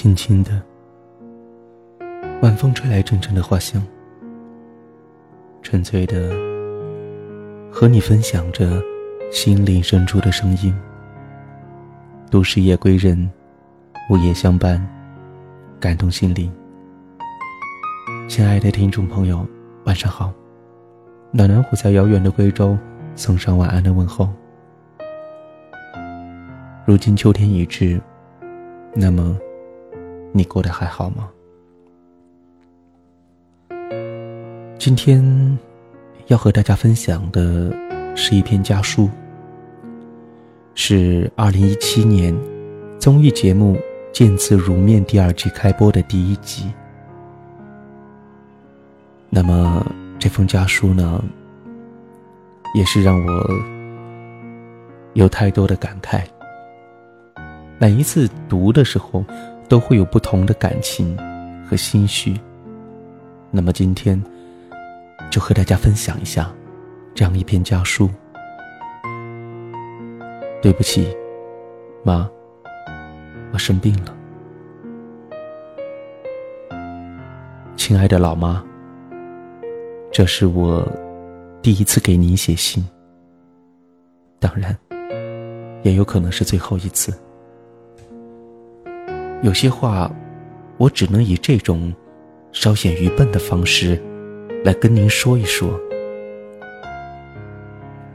[0.00, 0.62] 轻轻的，
[2.40, 3.84] 晚风吹来阵阵的花香，
[5.60, 6.30] 纯粹的
[7.68, 8.80] 和你分享着
[9.32, 10.72] 心灵深处的声音。
[12.30, 13.28] 都市夜归人，
[14.08, 14.80] 午夜相伴，
[15.80, 16.48] 感动心灵。
[18.28, 19.44] 亲爱的听众朋友，
[19.82, 20.32] 晚上好，
[21.32, 22.78] 暖暖虎在遥远的贵州
[23.16, 24.28] 送上晚安的问候。
[26.86, 28.00] 如今秋天已至，
[28.94, 29.36] 那么。
[30.32, 31.28] 你过得还好吗？
[34.78, 35.58] 今天
[36.28, 37.74] 要和大家分享的
[38.14, 39.10] 是一篇家书，
[40.74, 42.32] 是二零一七年
[42.98, 43.74] 综艺节目
[44.12, 46.70] 《见字如面》第二季开播的第一集。
[49.28, 49.84] 那么
[50.18, 51.22] 这封家书呢，
[52.74, 53.50] 也是让我
[55.14, 56.22] 有太多的感慨。
[57.78, 59.24] 每一次读的时候。
[59.68, 61.16] 都会有不同的感情
[61.68, 62.34] 和心绪。
[63.50, 64.22] 那么今天，
[65.30, 66.50] 就和大家分享一下
[67.14, 68.08] 这样一篇家书。
[70.60, 71.14] 对不起，
[72.02, 72.28] 妈，
[73.52, 74.14] 我生病了。
[77.76, 78.62] 亲爱的老妈，
[80.10, 80.86] 这是我
[81.62, 82.84] 第一次给您写信，
[84.40, 84.76] 当然，
[85.84, 87.16] 也有可能是最后一次。
[89.40, 90.10] 有些话，
[90.78, 91.94] 我只能以这种
[92.50, 94.02] 稍显愚笨的方式
[94.64, 95.78] 来跟您说一说。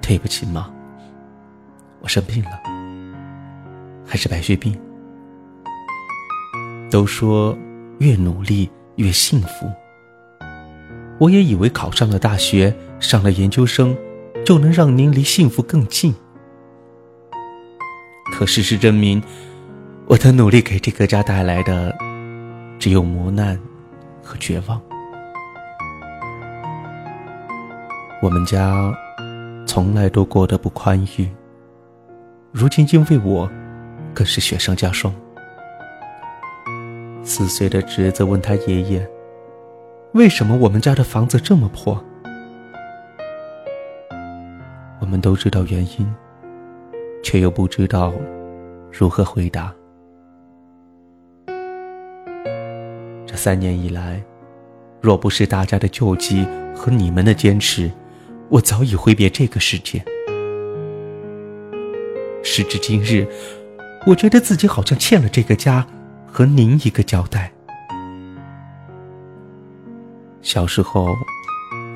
[0.00, 0.68] 对不起，妈，
[2.00, 2.50] 我生病了，
[4.04, 4.76] 还是白血病。
[6.90, 7.56] 都说
[8.00, 9.70] 越努力越幸福，
[11.18, 13.96] 我也以为考上了大学，上了研究生，
[14.44, 16.12] 就能让您离幸福更近。
[18.34, 19.22] 可事实证明。
[20.06, 21.96] 我的努力给这个家带来的，
[22.78, 23.58] 只有磨难
[24.22, 24.80] 和绝望。
[28.20, 28.94] 我们家
[29.66, 31.28] 从来都过得不宽裕，
[32.50, 33.50] 如今因为我，
[34.12, 35.12] 更是雪上加霜。
[37.24, 39.08] 四岁的侄子问他爷爷
[40.12, 41.98] ：“为什么我们家的房子这么破？”
[45.00, 46.14] 我们都知道原因，
[47.22, 48.12] 却又不知道
[48.90, 49.72] 如何回答。
[53.36, 54.22] 三年以来，
[55.00, 57.90] 若不是大家的救济和你们的坚持，
[58.48, 60.02] 我早已挥别这个世界。
[62.42, 63.26] 时至今日，
[64.06, 65.86] 我觉得自己好像欠了这个家
[66.26, 67.50] 和您一个交代。
[70.42, 71.08] 小时候，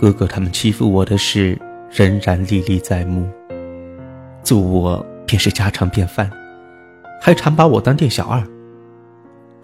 [0.01, 1.59] 哥哥他们欺负我的事
[1.91, 3.29] 仍然历历在目，
[4.43, 6.31] 揍我便是家常便饭，
[7.21, 8.43] 还常把我当店小二。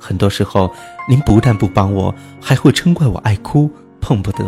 [0.02, 0.68] 很多时候，
[1.08, 3.70] 您不但不帮我，还会嗔怪我爱哭
[4.00, 4.44] 碰不得。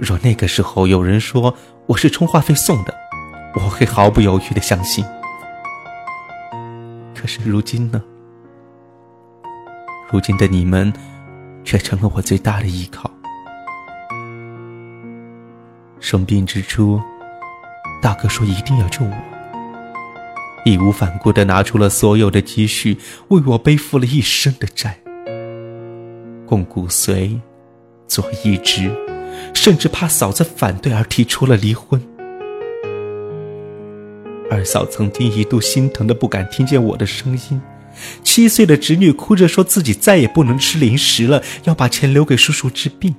[0.00, 1.54] 若那个时候有人说
[1.86, 2.94] 我是充话费送的，
[3.54, 5.04] 我会毫不犹豫的相信。
[7.14, 8.02] 可是如今呢？
[10.10, 10.90] 如今的你们，
[11.62, 13.10] 却成了我最大的依靠。
[16.00, 16.98] 生病之初，
[18.00, 19.35] 大哥说一定要救我。
[20.66, 24.98] 义无反顾的拿出了所有的积蓄，为我背负了一生的债，
[26.44, 27.38] 供骨髓，
[28.08, 28.90] 做义肢，
[29.54, 32.02] 甚至怕嫂子反对而提出了离婚。
[34.50, 37.60] 二嫂曾经一度心疼的不敢听见我的声音，
[38.24, 43.14] 七岁的侄女哭着说自己再也不能吃零食了，要把钱留给叔叔治病。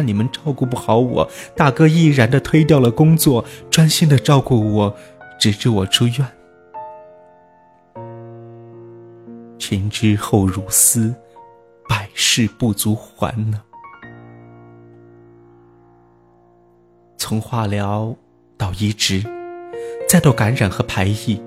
[0.00, 4.96] 怕你们照顾不好我，大哥毅然的推掉了工作，专心的照顾我，
[5.38, 6.26] 直至我出院。
[9.58, 11.14] 前知后如斯，
[11.86, 13.60] 百事不足还呢。
[17.18, 18.16] 从化疗
[18.56, 19.22] 到移植，
[20.08, 21.42] 再到感染和排异，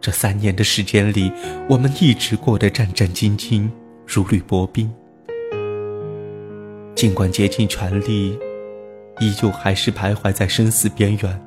[0.00, 1.30] 这三年的时间里，
[1.68, 3.68] 我们一直过得战战兢兢，
[4.06, 4.90] 如履薄冰。
[7.02, 8.38] 尽管竭尽全力，
[9.18, 11.42] 依旧还是徘徊在生死边缘。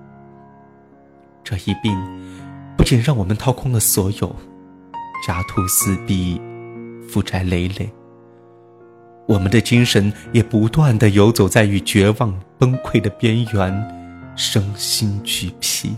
[1.45, 1.97] 这一病，
[2.75, 4.35] 不仅让我们掏空了所有，
[5.25, 6.41] 家徒四壁，
[7.07, 7.89] 负债累累。
[9.27, 15.95] 我们的精神也不断的游走在与绝望崩溃的边缘，身心俱疲。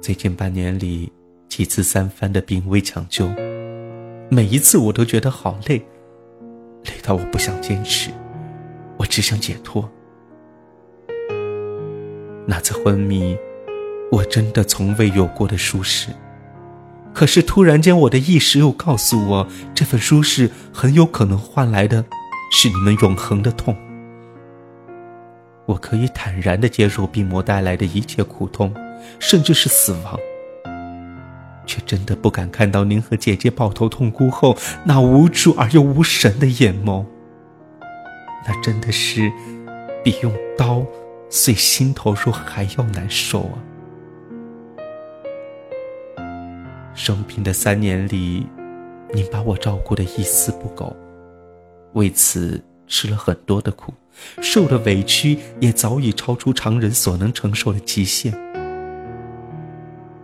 [0.00, 1.12] 最近半年里，
[1.46, 3.28] 几次三番的病危抢救，
[4.30, 5.84] 每一次我都觉得好累。
[7.08, 8.10] 但我不想坚持，
[8.98, 9.90] 我只想解脱。
[12.46, 13.34] 那次昏迷，
[14.12, 16.10] 我真的从未有过的舒适。
[17.14, 22.04] 可是突然间，我的意识又告诉我，这份舒适很有可能换来的
[22.52, 23.74] 是你们永恒的痛。
[25.64, 28.70] 我可以坦然的接受病魔带来的一切苦痛，
[29.18, 30.18] 甚至是死亡，
[31.68, 37.04] 却真的不敢看到您和姐姐抱头痛哭后那无助而又无神的眼眸。
[38.46, 39.30] 那真的是
[40.02, 40.84] 比用刀
[41.28, 43.54] 碎心头肉还要难受啊！
[46.94, 48.46] 生病的三年里，
[49.12, 50.96] 您把我照顾的一丝不苟，
[51.92, 53.92] 为此吃了很多的苦，
[54.40, 58.32] 受的委屈也早已超出常人所能承受的极限。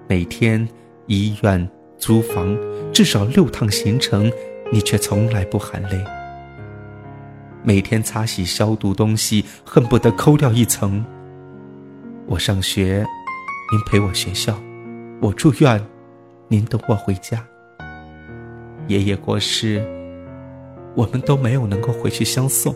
[0.08, 0.66] 每天
[1.06, 1.68] 医院、
[1.98, 2.56] 租房，
[2.92, 4.30] 至少六趟行程，
[4.72, 6.04] 你却从来不喊累。
[7.62, 11.04] 每天擦洗消毒东西，恨不得抠掉一层。
[12.26, 13.04] 我上学，
[13.70, 14.54] 您陪我学校；
[15.20, 15.82] 我住院。
[16.48, 17.42] 您等我回家。
[18.86, 19.82] 爷爷过世，
[20.94, 22.74] 我们都没有能够回去相送。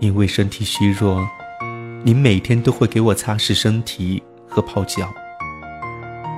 [0.00, 1.26] 因为身体虚弱，
[2.06, 5.12] 您每天都会给我擦拭身体和泡脚。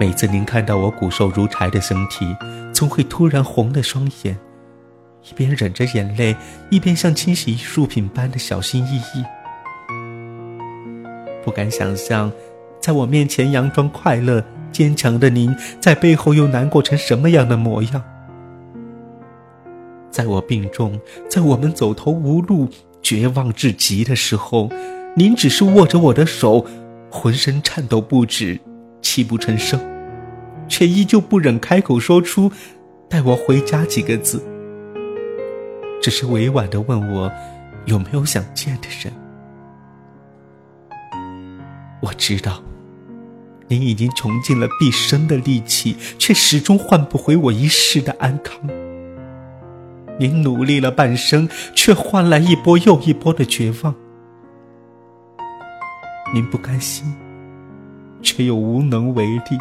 [0.01, 2.35] 每次您看到我骨瘦如柴的身体，
[2.73, 4.35] 总会突然红了双眼，
[5.29, 6.35] 一边忍着眼泪，
[6.71, 9.23] 一边像清洗艺术品般的小心翼翼。
[11.45, 12.33] 不敢想象，
[12.81, 14.43] 在我面前佯装快乐、
[14.73, 18.03] 坚强的您，在背后又难过成什么样的模样。
[20.11, 20.99] 在我病重，
[21.29, 22.71] 在我们走投无路、
[23.03, 24.71] 绝望至极的时候，
[25.17, 26.65] 您只是握着我的手，
[27.11, 28.61] 浑身颤抖不止，
[29.03, 29.81] 泣不成声，
[30.69, 32.53] 却依旧不忍开口说出
[33.11, 34.41] “带我回家”几个字，
[36.01, 37.33] 只是委婉的问我
[37.87, 39.13] 有没有想见的人。
[42.01, 42.63] 我知道，
[43.67, 48.61] 您已经穷尽了毕生的力气，却始终换不回我一世的安康。
[50.21, 53.95] 您努力了半生，却换来一波又一波的绝望。
[56.33, 57.15] 您不甘心，
[58.23, 59.59] 却又无能为力。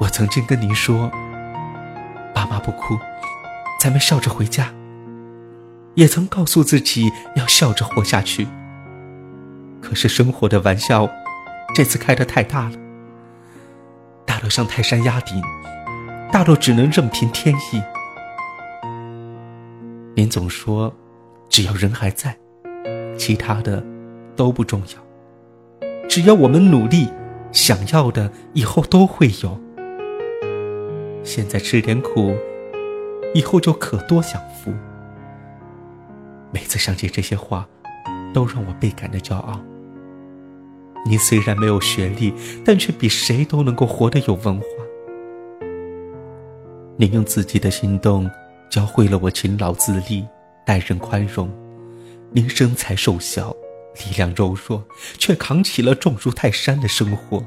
[0.00, 1.10] 我曾经跟您说
[2.32, 2.96] ：“爸妈不哭，
[3.80, 4.72] 咱们笑着回家。”
[5.96, 8.46] 也曾告诉自己要笑着活下去。
[9.82, 11.10] 可是生活的玩笑，
[11.74, 12.76] 这次开得太大了，
[14.24, 15.42] 大到像泰山压顶，
[16.30, 17.82] 大到只能任凭天意。
[20.14, 20.94] 您总说，
[21.48, 22.38] 只要人还在，
[23.28, 23.84] 其他的
[24.34, 26.08] 都不重要。
[26.08, 27.08] 只要我们努力，
[27.52, 29.60] 想要的以后都会有。
[31.22, 32.34] 现在吃点苦，
[33.34, 34.72] 以后就可多享福。
[36.50, 37.68] 每次想起这些话。
[38.34, 39.58] 都让我倍感的骄傲。
[41.06, 42.32] 您虽然没有学历，
[42.62, 44.66] 但却比谁都能够活得有文化。
[46.96, 48.30] 您用自己的行动
[48.70, 50.26] 教会了我勤劳自立、
[50.64, 51.50] 待人宽容。
[52.30, 53.56] 您身材瘦小，
[53.96, 54.84] 力量柔弱，
[55.16, 57.42] 却扛起了重如泰山的生活。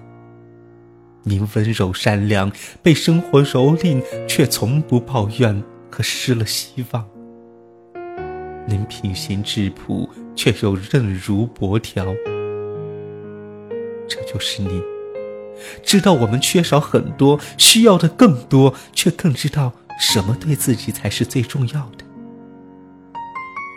[1.23, 2.51] 您温柔善良，
[2.81, 7.07] 被生活蹂躏，却从不抱怨和失了希望。
[8.67, 12.05] 您品行质朴，却又韧如薄条。
[14.09, 14.81] 这就是你，
[15.83, 22.00] 知道我们缺少很多，需要的更多，却更知道什么对自己才是最重要的。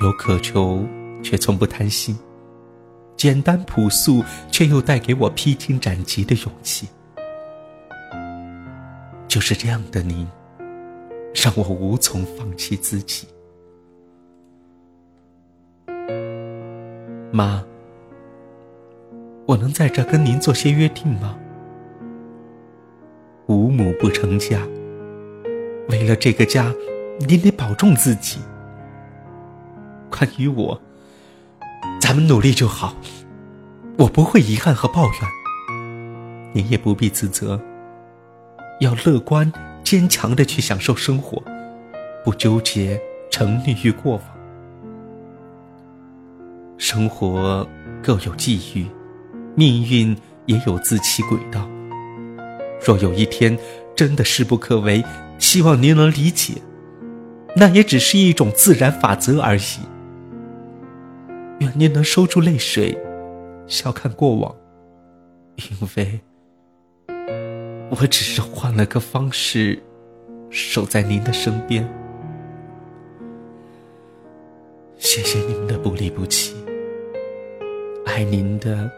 [0.04, 0.86] 有渴求，
[1.22, 2.14] 却从不贪心；
[3.16, 6.86] 简单朴素，却又带给我披荆斩棘的勇气。
[9.26, 10.28] 就是这样的您，
[11.34, 13.26] 让我无从放弃自己。
[17.32, 17.64] 妈，
[19.46, 21.34] 我能在这跟您做些约定吗？
[23.46, 24.60] 无母不成家，
[25.88, 26.70] 为了这个家，
[27.26, 28.38] 您得保重自己。
[30.16, 30.80] 关于我，
[32.00, 32.94] 咱们努力就好，
[33.98, 35.20] 我不会遗憾和抱怨，
[36.52, 37.60] 您也不必自责。
[38.78, 39.52] 要乐观
[39.82, 41.42] 坚强的去享受生活，
[42.24, 44.22] 不纠结沉溺于过往。
[46.78, 47.68] 生活
[48.00, 48.86] 各有际遇，
[49.56, 50.16] 命运
[50.46, 51.68] 也有自其轨道。
[52.86, 53.58] 若有一天
[53.96, 55.04] 真的势不可为，
[55.40, 56.54] 希望您能理解，
[57.56, 59.80] 那也只是一种自然法则而已。
[61.60, 62.98] 愿您能收住泪水，
[63.66, 64.54] 笑看过往，
[65.56, 66.20] 因为
[67.90, 69.80] 我只是换了个方式，
[70.50, 71.88] 守在您的身边。
[74.98, 76.54] 谢谢你们的不离不弃，
[78.06, 78.90] 爱您的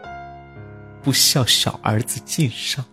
[1.03, 2.83] 不孝小儿子敬上。